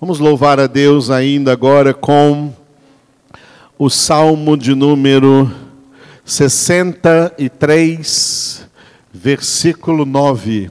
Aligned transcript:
Vamos 0.00 0.18
louvar 0.18 0.58
a 0.58 0.66
Deus 0.66 1.10
ainda 1.10 1.52
agora 1.52 1.92
com 1.92 2.54
o 3.78 3.90
Salmo 3.90 4.56
de 4.56 4.74
número 4.74 5.54
63, 6.24 8.66
versículo 9.12 10.06
9. 10.06 10.70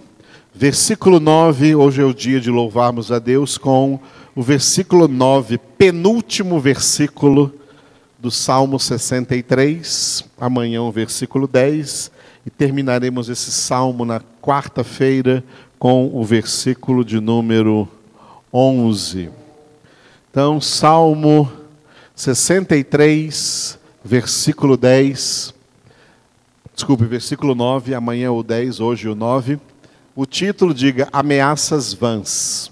Versículo 0.51 1.19
9, 1.19 1.75
hoje 1.75 2.01
é 2.01 2.05
o 2.05 2.11
dia 2.11 2.41
de 2.41 2.49
louvarmos 2.49 3.11
a 3.11 3.19
Deus 3.19 3.55
com 3.55 3.99
o 4.35 4.41
versículo 4.41 5.07
9, 5.07 5.59
penúltimo 5.77 6.59
versículo 6.59 7.53
do 8.17 8.31
Salmo 8.31 8.79
63, 8.79 10.25
amanhã 10.41 10.81
o 10.81 10.91
versículo 10.91 11.47
10, 11.47 12.09
e 12.47 12.49
terminaremos 12.49 13.29
esse 13.29 13.51
salmo 13.51 14.05
na 14.05 14.21
quarta-feira 14.41 15.43
com 15.77 16.09
o 16.11 16.25
versículo 16.25 17.05
de 17.05 17.19
número 17.19 17.87
11. 18.53 19.29
Então, 20.29 20.59
Salmo 20.59 21.51
63, 22.15 23.79
versículo 24.03 24.75
10. 24.75 25.53
Desculpe, 26.73 27.05
versículo 27.05 27.53
9, 27.53 27.93
amanhã 27.93 28.31
o 28.31 28.41
10, 28.41 28.79
hoje 28.79 29.07
o 29.07 29.15
9. 29.15 29.59
O 30.15 30.25
título 30.25 30.73
diga 30.73 31.07
Ameaças 31.11 31.93
Vãs. 31.93 32.71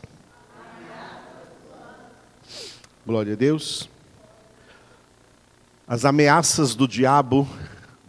Glória 3.05 3.33
a 3.33 3.35
Deus. 3.35 3.89
As 5.87 6.03
ameaças 6.03 6.75
do 6.75 6.87
diabo, 6.87 7.47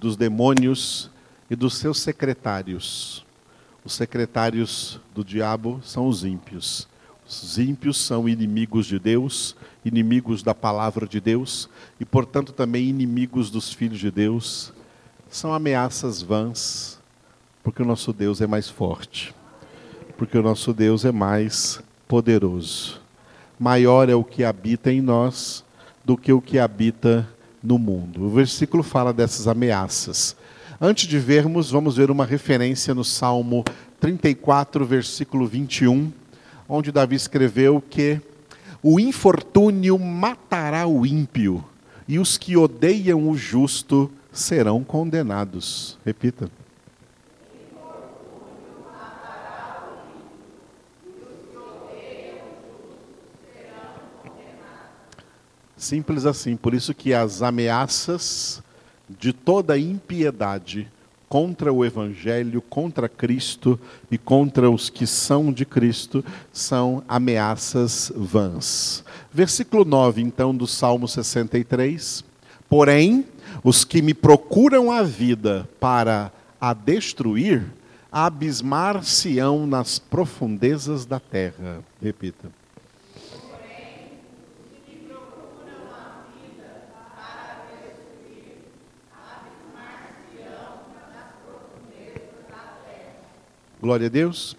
dos 0.00 0.16
demônios 0.16 1.10
e 1.48 1.54
dos 1.54 1.76
seus 1.76 2.00
secretários. 2.00 3.24
Os 3.84 3.92
secretários 3.92 5.00
do 5.14 5.24
diabo 5.24 5.80
são 5.84 6.08
os 6.08 6.24
ímpios. 6.24 6.88
Os 7.28 7.58
ímpios 7.58 7.98
são 7.98 8.26
inimigos 8.26 8.86
de 8.86 8.98
Deus, 8.98 9.54
inimigos 9.84 10.42
da 10.42 10.54
palavra 10.54 11.06
de 11.06 11.20
Deus 11.20 11.68
e, 12.00 12.04
portanto, 12.04 12.54
também 12.54 12.88
inimigos 12.88 13.50
dos 13.50 13.70
filhos 13.70 13.98
de 13.98 14.10
Deus. 14.10 14.72
São 15.28 15.52
ameaças 15.52 16.22
vãs, 16.22 16.98
porque 17.62 17.82
o 17.82 17.84
nosso 17.84 18.14
Deus 18.14 18.40
é 18.40 18.46
mais 18.46 18.70
forte, 18.70 19.34
porque 20.16 20.38
o 20.38 20.42
nosso 20.42 20.72
Deus 20.72 21.04
é 21.04 21.12
mais 21.12 21.82
poderoso. 22.08 22.98
Maior 23.60 24.08
é 24.08 24.14
o 24.14 24.24
que 24.24 24.42
habita 24.42 24.90
em 24.90 25.02
nós 25.02 25.62
do 26.02 26.16
que 26.16 26.32
o 26.32 26.40
que 26.40 26.58
habita 26.58 27.28
no 27.62 27.78
mundo. 27.78 28.24
O 28.24 28.30
versículo 28.30 28.82
fala 28.82 29.12
dessas 29.12 29.46
ameaças. 29.46 30.34
Antes 30.80 31.06
de 31.06 31.18
vermos, 31.18 31.70
vamos 31.70 31.96
ver 31.98 32.10
uma 32.10 32.24
referência 32.24 32.94
no 32.94 33.04
Salmo 33.04 33.64
34, 34.00 34.86
versículo 34.86 35.46
21 35.46 36.10
onde 36.68 36.92
Davi 36.92 37.16
escreveu 37.16 37.80
que 37.80 38.20
o 38.82 39.00
infortúnio 39.00 39.98
matará 39.98 40.86
o 40.86 41.06
ímpio 41.06 41.64
e 42.06 42.18
os 42.18 42.36
que 42.36 42.56
odeiam 42.56 43.28
o 43.28 43.36
justo 43.36 44.10
serão 44.32 44.84
condenados. 44.84 45.98
Repita. 46.04 46.50
Simples 55.76 56.26
assim, 56.26 56.56
por 56.56 56.74
isso 56.74 56.92
que 56.92 57.14
as 57.14 57.40
ameaças 57.40 58.60
de 59.08 59.32
toda 59.32 59.78
impiedade 59.78 60.90
contra 61.28 61.72
o 61.72 61.84
Evangelho, 61.84 62.62
contra 62.62 63.08
Cristo 63.08 63.78
e 64.10 64.16
contra 64.16 64.70
os 64.70 64.88
que 64.88 65.06
são 65.06 65.52
de 65.52 65.64
Cristo 65.64 66.24
são 66.52 67.02
ameaças 67.06 68.10
vãs. 68.16 69.04
Versículo 69.32 69.84
9, 69.84 70.22
então, 70.22 70.54
do 70.54 70.66
Salmo 70.66 71.06
63. 71.06 72.24
Porém, 72.68 73.26
os 73.62 73.84
que 73.84 74.00
me 74.00 74.14
procuram 74.14 74.90
a 74.90 75.02
vida 75.02 75.68
para 75.78 76.32
a 76.60 76.72
destruir, 76.72 77.64
abismar-se-ão 78.10 79.66
nas 79.66 79.98
profundezas 79.98 81.04
da 81.04 81.20
terra. 81.20 81.84
Repita. 82.02 82.50
Glória 93.80 94.06
a 94.06 94.10
Deus. 94.10 94.56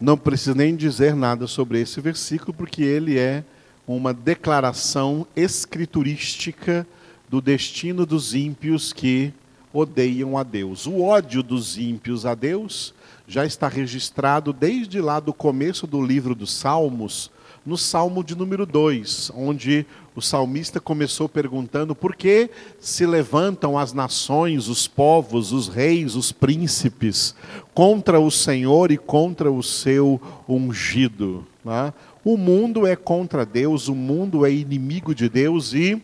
Não 0.00 0.16
preciso 0.16 0.54
nem 0.54 0.74
dizer 0.74 1.14
nada 1.14 1.46
sobre 1.46 1.82
esse 1.82 2.00
versículo, 2.00 2.54
porque 2.54 2.82
ele 2.82 3.18
é 3.18 3.44
uma 3.86 4.14
declaração 4.14 5.26
escriturística 5.36 6.86
do 7.28 7.42
destino 7.42 8.06
dos 8.06 8.34
ímpios 8.34 8.90
que 8.90 9.34
odeiam 9.70 10.38
a 10.38 10.42
Deus. 10.42 10.86
O 10.86 11.02
ódio 11.02 11.42
dos 11.42 11.76
ímpios 11.76 12.24
a 12.24 12.34
Deus 12.34 12.94
já 13.28 13.44
está 13.44 13.68
registrado 13.68 14.50
desde 14.50 14.98
lá 14.98 15.20
do 15.20 15.34
começo 15.34 15.86
do 15.86 16.02
livro 16.02 16.34
dos 16.34 16.50
Salmos, 16.50 17.30
no 17.64 17.78
Salmo 17.78 18.22
de 18.22 18.36
número 18.36 18.66
2, 18.66 19.32
onde 19.34 19.86
o 20.14 20.20
salmista 20.20 20.78
começou 20.78 21.28
perguntando 21.28 21.94
por 21.94 22.14
que 22.14 22.50
se 22.78 23.06
levantam 23.06 23.78
as 23.78 23.92
nações, 23.92 24.68
os 24.68 24.86
povos, 24.86 25.50
os 25.50 25.68
reis, 25.68 26.14
os 26.14 26.30
príncipes 26.30 27.34
contra 27.72 28.20
o 28.20 28.30
Senhor 28.30 28.92
e 28.92 28.98
contra 28.98 29.50
o 29.50 29.62
seu 29.62 30.20
ungido. 30.48 31.46
Né? 31.64 31.92
O 32.24 32.36
mundo 32.36 32.86
é 32.86 32.94
contra 32.94 33.46
Deus, 33.46 33.88
o 33.88 33.94
mundo 33.94 34.44
é 34.44 34.52
inimigo 34.52 35.14
de 35.14 35.28
Deus 35.28 35.72
e 35.72 36.00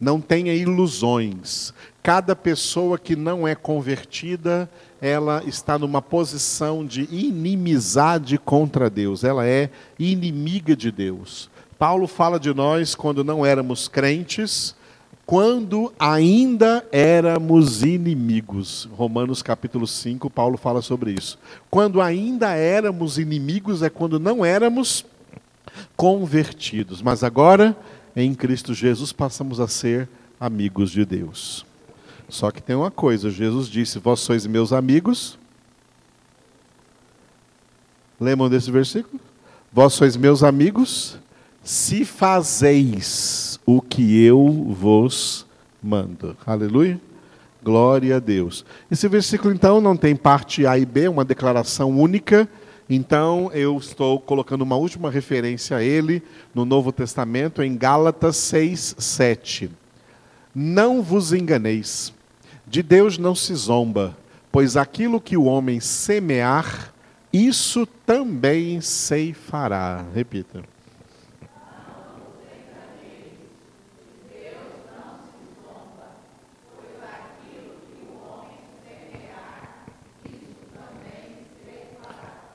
não 0.00 0.20
tenha 0.20 0.54
ilusões. 0.54 1.72
Cada 2.02 2.36
pessoa 2.36 2.98
que 2.98 3.16
não 3.16 3.46
é 3.46 3.54
convertida, 3.54 4.70
ela 5.00 5.42
está 5.44 5.78
numa 5.78 6.00
posição 6.00 6.84
de 6.84 7.02
inimizade 7.10 8.38
contra 8.38 8.88
Deus, 8.88 9.24
ela 9.24 9.46
é 9.46 9.70
inimiga 9.98 10.76
de 10.76 10.90
Deus. 10.90 11.50
Paulo 11.78 12.06
fala 12.06 12.40
de 12.40 12.54
nós 12.54 12.94
quando 12.94 13.22
não 13.22 13.44
éramos 13.44 13.88
crentes, 13.88 14.74
quando 15.26 15.92
ainda 15.98 16.86
éramos 16.92 17.82
inimigos. 17.82 18.88
Romanos 18.92 19.42
capítulo 19.42 19.86
5, 19.86 20.30
Paulo 20.30 20.56
fala 20.56 20.80
sobre 20.80 21.10
isso. 21.10 21.36
Quando 21.68 22.00
ainda 22.00 22.50
éramos 22.52 23.18
inimigos 23.18 23.82
é 23.82 23.90
quando 23.90 24.20
não 24.20 24.44
éramos 24.44 25.04
convertidos, 25.96 27.02
mas 27.02 27.24
agora 27.24 27.76
em 28.16 28.34
Cristo 28.34 28.72
Jesus 28.72 29.12
passamos 29.12 29.60
a 29.60 29.68
ser 29.68 30.08
amigos 30.40 30.90
de 30.90 31.04
Deus. 31.04 31.66
Só 32.28 32.50
que 32.50 32.62
tem 32.62 32.74
uma 32.74 32.90
coisa, 32.90 33.30
Jesus 33.30 33.68
disse: 33.68 33.98
Vós 33.98 34.20
sois 34.20 34.46
meus 34.46 34.72
amigos. 34.72 35.38
Lembram 38.18 38.48
desse 38.48 38.70
versículo? 38.70 39.20
Vós 39.70 39.92
sois 39.92 40.16
meus 40.16 40.42
amigos 40.42 41.18
se 41.62 42.04
fazeis 42.04 43.58
o 43.66 43.82
que 43.82 44.22
eu 44.24 44.72
vos 44.72 45.44
mando. 45.82 46.36
Aleluia. 46.46 47.00
Glória 47.62 48.16
a 48.16 48.18
Deus. 48.20 48.64
Esse 48.88 49.08
versículo, 49.08 49.52
então, 49.52 49.80
não 49.80 49.96
tem 49.96 50.14
parte 50.14 50.64
A 50.64 50.78
e 50.78 50.86
B, 50.86 51.08
uma 51.08 51.24
declaração 51.24 51.90
única. 51.90 52.48
Então, 52.88 53.50
eu 53.52 53.76
estou 53.76 54.20
colocando 54.20 54.62
uma 54.62 54.76
última 54.76 55.10
referência 55.10 55.76
a 55.76 55.82
ele 55.82 56.22
no 56.54 56.64
Novo 56.64 56.92
Testamento, 56.92 57.62
em 57.62 57.76
Gálatas 57.76 58.36
6, 58.36 58.96
7. 58.98 59.70
Não 60.54 61.02
vos 61.02 61.32
enganeis, 61.32 62.14
de 62.66 62.82
Deus 62.82 63.18
não 63.18 63.34
se 63.34 63.54
zomba, 63.54 64.16
pois 64.52 64.76
aquilo 64.76 65.20
que 65.20 65.36
o 65.36 65.44
homem 65.44 65.80
semear, 65.80 66.92
isso 67.32 67.86
também 68.06 68.80
ceifará. 68.80 70.04
Repita. 70.14 70.75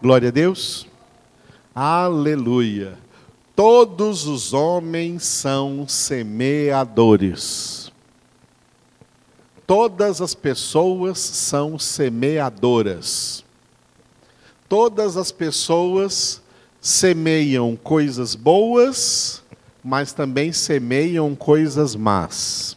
Glória 0.02 0.30
a 0.30 0.32
Deus. 0.32 0.88
Aleluia. 1.76 2.98
Todos 3.56 4.26
os 4.26 4.52
homens 4.52 5.24
são 5.24 5.88
semeadores. 5.88 7.92
Todas 9.68 10.20
as 10.20 10.34
pessoas 10.34 11.20
são 11.20 11.78
semeadoras. 11.78 13.46
Todas 14.68 15.18
as 15.18 15.32
pessoas 15.32 16.42
semeiam 16.82 17.76
coisas 17.76 18.34
boas, 18.34 19.44
mas 19.84 20.14
também 20.14 20.52
semeiam 20.52 21.36
coisas 21.36 21.96
más. 21.96 22.76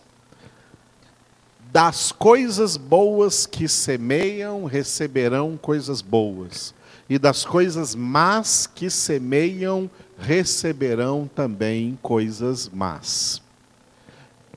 Das 1.72 2.12
coisas 2.12 2.76
boas 2.76 3.46
que 3.46 3.66
semeiam, 3.66 4.66
receberão 4.66 5.56
coisas 5.56 6.02
boas 6.02 6.74
e 7.08 7.18
das 7.18 7.44
coisas 7.44 7.94
más 7.94 8.66
que 8.66 8.88
semeiam 8.88 9.90
receberão 10.18 11.28
também 11.34 11.98
coisas 12.00 12.68
más. 12.72 13.42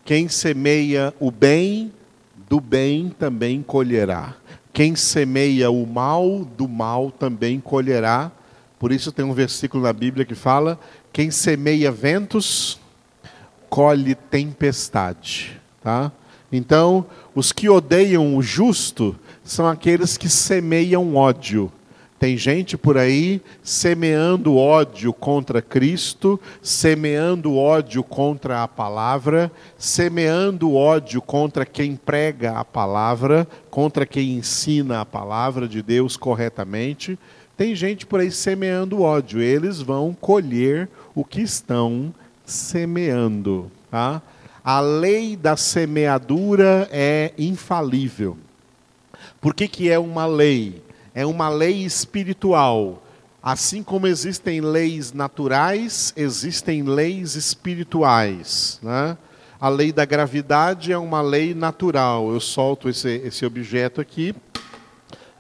Quem 0.06 0.30
semeia 0.30 1.14
o 1.20 1.30
bem, 1.30 1.92
do 2.50 2.62
bem 2.62 3.10
também 3.10 3.62
colherá. 3.62 4.36
Quem 4.72 4.96
semeia 4.96 5.70
o 5.70 5.86
mal, 5.86 6.46
do 6.46 6.68
mal 6.68 7.12
também 7.12 7.60
colherá. 7.60 8.32
Por 8.80 8.92
isso 8.92 9.12
tem 9.12 9.26
um 9.26 9.34
versículo 9.34 9.84
na 9.84 9.92
Bíblia 9.92 10.26
que 10.26 10.36
fala: 10.36 10.80
quem 11.12 11.32
semeia 11.32 11.92
ventos, 11.92 12.80
colhe 13.70 14.16
tempestade. 14.16 15.60
Tá? 15.82 16.12
Então, 16.52 17.06
os 17.36 17.52
que 17.52 17.68
odeiam 17.68 18.38
o 18.38 18.42
justo 18.42 19.16
são 19.44 19.68
aqueles 19.68 20.16
que 20.16 20.30
semeiam 20.30 21.16
ódio. 21.16 21.72
Tem 22.20 22.36
gente 22.36 22.76
por 22.76 22.98
aí 22.98 23.40
semeando 23.62 24.56
ódio 24.58 25.14
contra 25.14 25.62
Cristo, 25.62 26.40
semeando 26.64 27.56
ódio 27.56 28.04
contra 28.04 28.64
a 28.64 28.68
palavra, 28.68 29.52
semeando 29.78 30.74
ódio 30.74 31.22
contra 31.22 31.64
quem 31.64 31.96
prega 31.96 32.58
a 32.58 32.66
palavra, 32.66 33.48
contra 33.70 34.04
quem 34.04 34.38
ensina 34.38 35.02
a 35.02 35.06
palavra 35.06 35.68
de 35.68 35.84
Deus 35.84 36.18
corretamente. 36.18 37.20
Tem 37.56 37.76
gente 37.76 38.04
por 38.04 38.20
aí 38.20 38.32
semeando 38.32 39.02
ódio. 39.02 39.40
Eles 39.40 39.80
vão 39.80 40.12
colher 40.20 40.90
o 41.14 41.24
que 41.24 41.42
estão 41.42 42.12
semeando. 42.44 43.72
Tá? 43.92 44.24
A 44.64 44.80
lei 44.80 45.36
da 45.36 45.56
semeadura 45.56 46.90
é 46.92 47.32
infalível. 47.38 48.36
Por 49.40 49.54
que, 49.54 49.68
que 49.68 49.90
é 49.90 50.00
uma 50.00 50.26
lei? 50.26 50.82
É 51.18 51.26
uma 51.26 51.50
lei 51.50 51.84
espiritual. 51.84 53.02
Assim 53.42 53.82
como 53.82 54.06
existem 54.06 54.62
leis 54.62 55.12
naturais, 55.12 56.14
existem 56.16 56.84
leis 56.84 57.34
espirituais. 57.34 58.80
Né? 58.84 59.18
A 59.60 59.68
lei 59.68 59.92
da 59.92 60.06
gravidade 60.06 60.92
é 60.94 60.98
uma 60.98 61.20
lei 61.20 61.56
natural. 61.56 62.32
Eu 62.32 62.40
solto 62.40 62.88
esse, 62.88 63.10
esse 63.26 63.44
objeto 63.48 64.00
aqui 64.00 64.36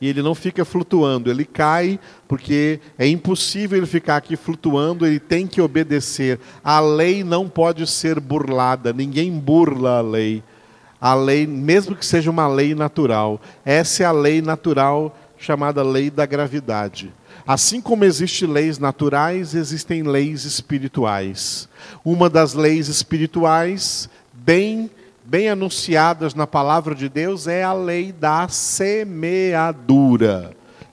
e 0.02 0.08
ele 0.08 0.24
não 0.24 0.34
fica 0.34 0.66
flutuando, 0.66 1.30
ele 1.30 1.46
cai, 1.46 2.00
porque 2.28 2.80
é 2.98 3.08
impossível 3.08 3.78
ele 3.78 3.86
ficar 3.86 4.16
aqui 4.16 4.36
flutuando, 4.36 5.06
ele 5.06 5.20
tem 5.20 5.46
que 5.46 5.62
obedecer. 5.62 6.40
A 6.64 6.80
lei 6.80 7.24
não 7.24 7.48
pode 7.48 7.86
ser 7.86 8.20
burlada, 8.20 8.92
ninguém 8.92 9.32
burla 9.32 10.00
a 10.00 10.02
lei. 10.02 10.44
A 11.00 11.14
lei, 11.14 11.46
mesmo 11.46 11.96
que 11.96 12.04
seja 12.04 12.32
uma 12.32 12.48
lei 12.48 12.74
natural, 12.74 13.40
essa 13.64 14.02
é 14.02 14.06
a 14.08 14.12
lei 14.12 14.42
natural 14.42 15.16
chamada 15.38 15.84
lei 15.84 16.10
da 16.10 16.26
gravidade. 16.26 17.14
Assim 17.46 17.80
como 17.80 18.04
existem 18.04 18.50
leis 18.50 18.80
naturais, 18.80 19.54
existem 19.56 20.04
leis 20.04 20.44
espirituais. 20.44 21.70
Uma 22.04 22.30
das 22.30 22.54
leis 22.54 22.88
espirituais, 22.88 24.10
bem 24.34 24.90
bem 25.28 25.50
anunciadas 25.50 26.34
na 26.34 26.48
palavra 26.48 26.96
de 26.96 27.10
Deus 27.10 27.48
é 27.48 27.62
a 27.62 27.74
lei 27.74 28.14
da 28.14 28.48
semeadura. 28.48 29.36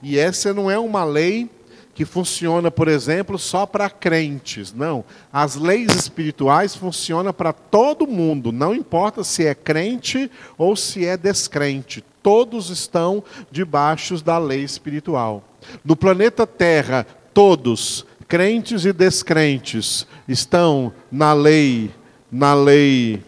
E 0.03 0.19
essa 0.19 0.53
não 0.53 0.69
é 0.69 0.77
uma 0.77 1.05
lei 1.05 1.49
que 1.93 2.03
funciona, 2.03 2.69
por 2.69 2.89
exemplo, 2.89 3.39
só 3.39 3.65
para 3.65 3.89
crentes. 3.89 4.73
Não. 4.73 5.05
As 5.31 5.55
leis 5.55 5.95
espirituais 5.95 6.75
funcionam 6.75 7.31
para 7.33 7.53
todo 7.53 8.05
mundo, 8.05 8.51
não 8.51 8.75
importa 8.75 9.23
se 9.23 9.45
é 9.45 9.55
crente 9.55 10.29
ou 10.57 10.75
se 10.75 11.05
é 11.05 11.15
descrente. 11.15 12.03
Todos 12.25 12.71
estão 12.71 13.23
debaixo 13.51 14.19
da 14.23 14.39
lei 14.39 14.63
espiritual. 14.63 15.43
No 15.83 15.95
planeta 15.95 16.47
Terra, 16.47 17.05
todos, 17.35 18.03
crentes 18.27 18.83
e 18.83 18.91
descrentes, 18.91 20.07
estão 20.27 20.91
na 21.11 21.33
lei, 21.33 21.91
na 22.31 22.55
lei 22.55 23.23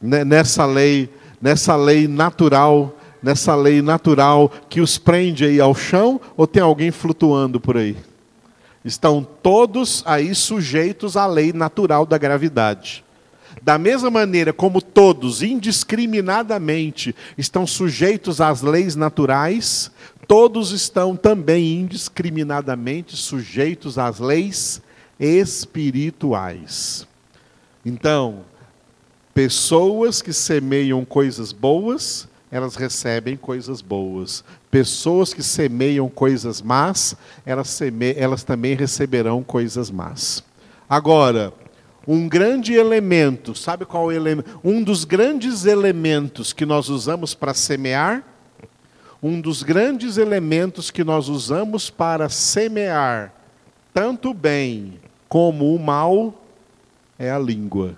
nessa 0.00 0.64
lei, 0.64 1.10
nessa 1.42 1.74
lei 1.74 2.06
natural, 2.06 2.96
nessa 3.20 3.56
lei 3.56 3.82
natural 3.82 4.48
que 4.68 4.80
os 4.80 4.96
prende 4.96 5.44
aí 5.44 5.60
ao 5.60 5.74
chão 5.74 6.20
ou 6.36 6.46
tem 6.46 6.62
alguém 6.62 6.92
flutuando 6.92 7.58
por 7.58 7.76
aí? 7.76 7.96
Estão 8.84 9.26
todos 9.42 10.04
aí 10.06 10.36
sujeitos 10.36 11.16
à 11.16 11.26
lei 11.26 11.52
natural 11.52 12.06
da 12.06 12.16
gravidade. 12.16 13.04
Da 13.62 13.78
mesma 13.78 14.10
maneira 14.10 14.52
como 14.52 14.80
todos, 14.82 15.42
indiscriminadamente, 15.42 17.14
estão 17.36 17.66
sujeitos 17.66 18.40
às 18.40 18.62
leis 18.62 18.96
naturais, 18.96 19.90
todos 20.26 20.72
estão 20.72 21.16
também 21.16 21.80
indiscriminadamente 21.80 23.16
sujeitos 23.16 23.98
às 23.98 24.18
leis 24.18 24.80
espirituais. 25.18 27.06
Então, 27.84 28.44
Pessoas 29.32 30.20
que 30.20 30.32
semeiam 30.32 31.04
coisas 31.04 31.52
boas, 31.52 32.28
elas 32.50 32.74
recebem 32.74 33.36
coisas 33.36 33.80
boas. 33.80 34.44
Pessoas 34.70 35.32
que 35.32 35.42
semeiam 35.42 36.08
coisas 36.08 36.60
más, 36.60 37.16
elas, 37.46 37.68
seme... 37.68 38.12
elas 38.16 38.42
também 38.42 38.74
receberão 38.74 39.42
coisas 39.42 39.90
más. 39.90 40.42
Agora, 40.88 41.52
um 42.12 42.28
grande 42.28 42.74
elemento, 42.74 43.54
sabe 43.54 43.84
qual 43.84 44.10
é 44.10 44.14
o 44.14 44.16
elemento? 44.16 44.58
Um 44.64 44.82
dos 44.82 45.04
grandes 45.04 45.64
elementos 45.64 46.52
que 46.52 46.66
nós 46.66 46.88
usamos 46.88 47.34
para 47.34 47.54
semear, 47.54 48.24
um 49.22 49.40
dos 49.40 49.62
grandes 49.62 50.16
elementos 50.16 50.90
que 50.90 51.04
nós 51.04 51.28
usamos 51.28 51.88
para 51.88 52.28
semear 52.28 53.32
tanto 53.94 54.30
o 54.30 54.34
bem 54.34 54.98
como 55.28 55.72
o 55.72 55.78
mal 55.78 56.34
é 57.16 57.30
a 57.30 57.38
língua. 57.38 57.96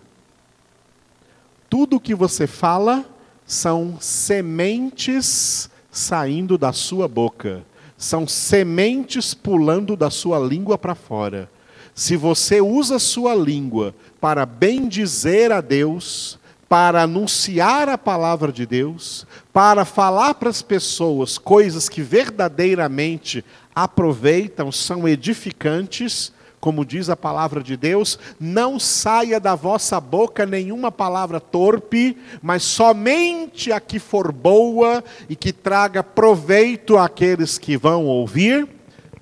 Tudo 1.71 1.99
que 1.99 2.15
você 2.15 2.47
fala 2.47 3.07
são 3.47 3.97
sementes 3.99 5.71
saindo 5.91 6.59
da 6.59 6.75
sua 6.75 7.09
boca, 7.09 7.65
são 7.97 8.29
sementes 8.29 9.33
pulando 9.33 9.97
da 9.97 10.11
sua 10.11 10.39
língua 10.39 10.77
para 10.77 10.95
fora. 10.95 11.49
Se 11.95 12.17
você 12.17 12.61
usa 12.61 12.99
sua 12.99 13.35
língua 13.35 13.95
para 14.21 14.47
bendizer 14.47 15.53
a 15.53 15.61
Deus, 15.61 16.39
para 16.69 17.03
anunciar 17.03 17.89
a 17.91 17.99
palavra 17.99 18.51
de 18.51 18.65
Deus, 18.65 19.27
para 19.53 19.85
falar 19.85 20.35
para 20.35 20.49
as 20.49 20.63
pessoas 20.63 21.37
coisas 21.37 21.89
que 21.89 22.01
verdadeiramente 22.01 23.45
aproveitam, 23.75 24.73
são 24.73 25.07
edificantes, 25.07 26.33
como 26.59 26.83
diz 26.83 27.11
a 27.11 27.17
palavra 27.17 27.63
de 27.63 27.77
Deus, 27.77 28.19
não 28.41 28.79
saia 28.79 29.39
da 29.39 29.55
vossa 29.55 30.01
boca 30.01 30.47
nenhuma 30.47 30.91
palavra 30.91 31.41
torpe, 31.41 32.17
mas 32.41 32.63
somente 32.63 33.71
a 33.71 33.79
que 33.79 33.99
for 33.99 34.33
boa 34.33 35.05
e 35.29 35.37
que 35.37 35.53
traga 35.53 36.03
proveito 36.03 36.97
àqueles 36.97 37.59
que 37.59 37.77
vão 37.77 38.07
ouvir 38.07 38.67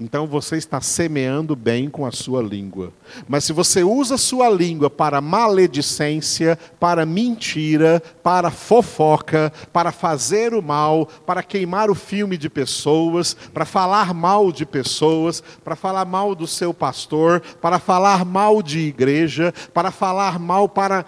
então 0.00 0.26
você 0.26 0.56
está 0.56 0.80
semeando 0.80 1.54
bem 1.54 1.90
com 1.90 2.06
a 2.06 2.10
sua 2.10 2.42
língua. 2.42 2.90
Mas 3.28 3.44
se 3.44 3.52
você 3.52 3.84
usa 3.84 4.14
a 4.14 4.18
sua 4.18 4.48
língua 4.48 4.88
para 4.88 5.20
maledicência, 5.20 6.58
para 6.80 7.04
mentira, 7.04 8.02
para 8.22 8.50
fofoca, 8.50 9.52
para 9.72 9.92
fazer 9.92 10.54
o 10.54 10.62
mal, 10.62 11.06
para 11.26 11.42
queimar 11.42 11.90
o 11.90 11.94
filme 11.94 12.38
de 12.38 12.48
pessoas, 12.48 13.34
para 13.52 13.66
falar 13.66 14.14
mal 14.14 14.50
de 14.50 14.64
pessoas, 14.64 15.42
para 15.62 15.76
falar 15.76 16.06
mal 16.06 16.34
do 16.34 16.46
seu 16.46 16.72
pastor, 16.72 17.40
para 17.60 17.78
falar 17.78 18.24
mal 18.24 18.62
de 18.62 18.78
igreja, 18.78 19.52
para 19.74 19.90
falar 19.90 20.38
mal, 20.38 20.66
para 20.66 21.04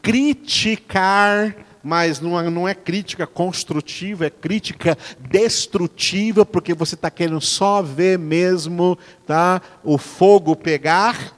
criticar 0.00 1.54
mas 1.82 2.20
não, 2.20 2.38
é, 2.38 2.50
não 2.50 2.68
é 2.68 2.74
crítica 2.74 3.26
construtiva, 3.26 4.26
é 4.26 4.30
crítica 4.30 4.96
destrutiva, 5.18 6.44
porque 6.44 6.74
você 6.74 6.94
está 6.94 7.10
querendo 7.10 7.40
só 7.40 7.82
ver 7.82 8.18
mesmo 8.18 8.98
tá, 9.26 9.62
o 9.82 9.98
fogo 9.98 10.56
pegar, 10.56 11.36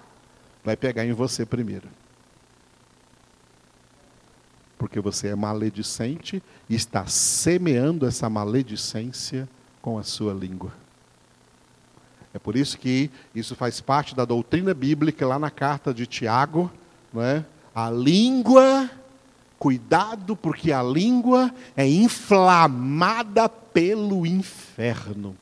vai 0.65 0.77
pegar 0.77 1.05
em 1.05 1.13
você 1.13 1.45
primeiro. 1.45 1.89
Porque 4.79 4.99
você 4.99 5.29
é 5.29 5.35
maledicente 5.35 6.43
e 6.69 6.75
está 6.75 7.07
semeando 7.07 8.07
essa 8.07 8.31
maledicência 8.31 9.49
com 9.83 9.99
a 9.99 10.03
sua 10.03 10.33
língua. 10.33 10.73
É 12.33 12.39
por 12.39 12.57
isso 12.57 12.79
que 12.79 13.11
isso 13.35 13.57
faz 13.57 13.81
parte 13.81 14.15
da 14.15 14.25
doutrina 14.25 14.73
bíblica 14.73 15.27
lá 15.27 15.39
na 15.39 15.51
carta 15.51 15.93
de 15.93 16.07
Tiago, 16.07 16.71
não 17.13 17.23
é? 17.23 17.45
A 17.75 17.91
língua 17.91 18.89
Cuidado, 19.61 20.35
porque 20.35 20.73
a 20.73 20.83
língua 20.83 21.55
é 21.77 21.87
inflamada 21.87 23.47
pelo 23.47 24.25
inferno. 24.25 25.37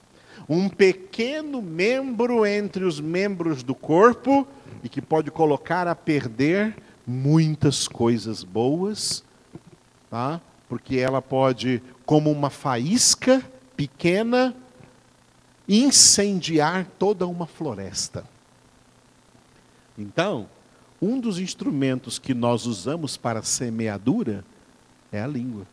Um 0.49 0.69
pequeno 0.69 1.63
membro 1.63 2.45
entre 2.45 2.83
os 2.83 2.99
membros 2.99 3.63
do 3.63 3.77
corpo 3.77 4.45
e 4.83 4.89
que 4.89 5.01
pode 5.01 5.31
colocar 5.31 5.87
a 5.87 5.95
perder 5.95 6.77
muitas 7.07 7.87
coisas 7.87 8.43
boas, 8.43 9.23
tá? 10.11 10.41
porque 10.69 10.97
ela 10.97 11.23
pode, 11.23 11.81
como 12.05 12.29
uma 12.33 12.51
faísca 12.51 13.41
pequena, 13.77 14.53
incendiar 15.69 16.87
toda 16.99 17.25
uma 17.25 17.47
floresta. 17.47 18.25
Então, 19.97 20.49
um 21.01 21.21
dos 21.21 21.39
instrumentos 21.39 22.19
que 22.19 22.35
nós 22.35 22.67
usamos 22.67 23.17
para 23.17 23.43
semeadura 23.43 24.45
é 25.13 25.21
a 25.21 25.27
língua. 25.27 25.67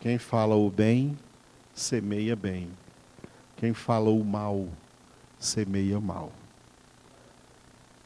Quem 0.00 0.18
fala 0.18 0.54
o 0.54 0.70
bem, 0.70 1.16
semeia 1.72 2.36
bem. 2.36 2.68
Quem 3.56 3.72
fala 3.72 4.10
o 4.10 4.24
mal, 4.24 4.68
semeia 5.38 6.00
mal. 6.00 6.32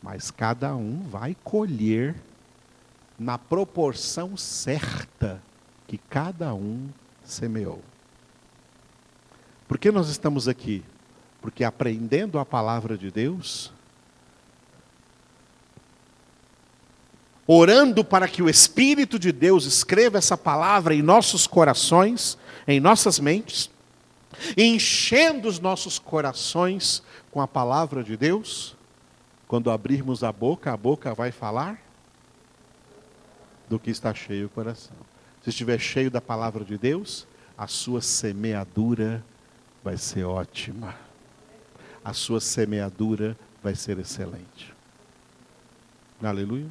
Mas 0.03 0.31
cada 0.31 0.77
um 0.77 1.03
vai 1.09 1.37
colher 1.43 2.15
na 3.19 3.39
proporção 3.39 4.37
certa 4.37 5.43
que 5.87 5.99
cada 5.99 6.55
um 6.55 6.89
semeou. 7.25 7.83
Por 9.67 9.79
que 9.79 9.91
nós 9.91 10.09
estamos 10.09 10.47
aqui? 10.47 10.85
Porque 11.41 11.65
aprendendo 11.65 12.39
a 12.39 12.45
palavra 12.45 12.97
de 12.97 13.11
Deus, 13.11 13.73
orando 17.47 18.05
para 18.05 18.27
que 18.27 18.43
o 18.43 18.49
Espírito 18.49 19.19
de 19.19 19.31
Deus 19.31 19.65
escreva 19.65 20.19
essa 20.19 20.37
palavra 20.37 20.95
em 20.95 21.03
nossos 21.03 21.47
corações, 21.47 22.37
em 22.67 22.81
nossas 22.81 23.19
mentes, 23.19 23.71
enchendo 24.57 25.49
os 25.49 25.61
nossos 25.61 25.99
corações 25.99 27.03
com 27.31 27.41
a 27.41 27.47
palavra 27.47 28.03
de 28.03 28.17
Deus, 28.17 28.77
quando 29.47 29.71
abrirmos 29.71 30.25
a 30.25 30.33
boca, 30.33 30.73
a 30.73 30.77
boca 30.77 31.15
vai 31.15 31.31
falar 31.31 31.81
do 33.69 33.79
que 33.79 33.91
está 33.91 34.13
cheio 34.13 34.47
o 34.47 34.51
coração. 34.51 34.97
Se 35.43 35.51
estiver 35.51 35.79
cheio 35.79 36.11
da 36.11 36.21
palavra 36.21 36.65
de 36.65 36.77
Deus, 36.77 37.27
a 37.57 37.67
sua 37.69 38.01
semeadura 38.01 39.25
vai 39.83 39.97
ser 39.97 40.25
ótima. 40.25 40.97
A 42.05 42.13
sua 42.13 42.41
semeadura 42.41 43.37
vai 43.63 43.75
ser 43.75 43.99
excelente. 43.99 44.75
Aleluia. 46.23 46.69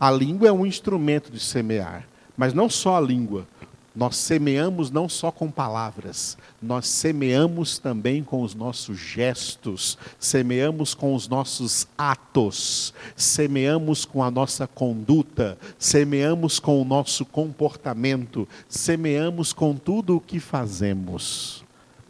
A 0.00 0.12
língua 0.12 0.46
é 0.46 0.52
um 0.52 0.64
instrumento 0.64 1.28
de 1.32 1.40
semear, 1.40 2.06
mas 2.36 2.54
não 2.54 2.70
só 2.70 2.96
a 2.96 3.00
língua. 3.00 3.48
Nós 3.96 4.14
semeamos 4.16 4.92
não 4.92 5.08
só 5.08 5.32
com 5.32 5.50
palavras, 5.50 6.38
nós 6.62 6.86
semeamos 6.86 7.78
também 7.78 8.22
com 8.22 8.42
os 8.42 8.54
nossos 8.54 8.96
gestos, 8.96 9.98
semeamos 10.20 10.94
com 10.94 11.16
os 11.16 11.26
nossos 11.26 11.88
atos, 11.98 12.94
semeamos 13.16 14.04
com 14.04 14.22
a 14.22 14.30
nossa 14.30 14.68
conduta, 14.68 15.58
semeamos 15.76 16.60
com 16.60 16.80
o 16.80 16.84
nosso 16.84 17.26
comportamento, 17.26 18.46
semeamos 18.68 19.52
com 19.52 19.74
tudo 19.74 20.14
o 20.14 20.20
que 20.20 20.38
fazemos, 20.38 21.64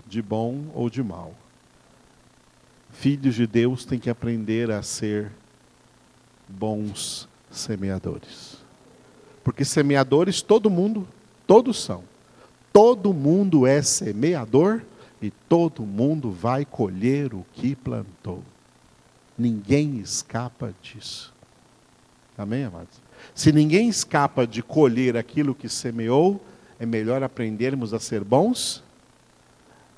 de 0.07 0.21
bom 0.21 0.67
ou 0.75 0.91
de 0.91 1.03
mal. 1.03 1.33
Filhos 2.93 3.35
de 3.35 3.47
Deus 3.47 3.87
têm 3.87 3.99
que 3.99 4.11
aprender 4.11 4.71
a 4.71 4.83
ser 4.83 5.33
bons 6.47 7.27
semeadores. 7.51 8.59
Porque 9.43 9.65
semeadores 9.65 10.43
todo 10.43 10.69
mundo 10.69 11.07
Todos 11.49 11.83
são. 11.83 12.05
Todo 12.71 13.15
mundo 13.15 13.67
é 13.67 13.81
semeador 13.81 14.83
e 15.21 15.31
todo 15.31 15.83
mundo 15.83 16.31
vai 16.31 16.67
colher 16.67 17.33
o 17.33 17.45
que 17.55 17.75
plantou. 17.75 18.43
Ninguém 19.37 19.99
escapa 19.99 20.75
disso. 20.83 21.33
Amém, 22.37 22.65
amados? 22.65 23.01
Se 23.35 23.51
ninguém 23.51 23.89
escapa 23.89 24.47
de 24.47 24.63
colher 24.63 25.17
aquilo 25.17 25.55
que 25.55 25.71
semeou, 25.71 26.39
é 26.79 26.85
melhor 26.85 27.23
aprendermos 27.23 27.95
a 27.95 27.99
ser 27.99 28.23
bons 28.23 28.85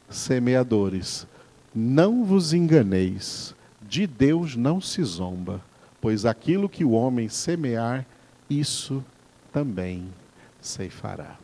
semeadores. 0.09 1.27
Não 1.75 2.25
vos 2.25 2.53
enganeis, 2.53 3.57
de 3.83 4.07
Deus 4.07 4.55
não 4.55 4.81
se 4.81 5.03
zomba, 5.03 5.61
pois 6.01 6.25
aquilo 6.25 6.69
que 6.69 6.85
o 6.85 6.93
homem 6.93 7.29
semear, 7.29 8.07
isso 8.49 9.05
também 9.53 10.13
ceifará. 10.61 11.39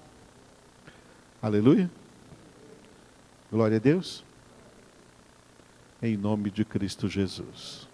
Aleluia. 1.41 1.91
Glória 3.51 3.77
a 3.77 3.81
Deus. 3.81 4.25
Em 6.03 6.17
nome 6.17 6.51
de 6.51 6.65
Cristo 6.65 7.09
Jesus. 7.09 7.86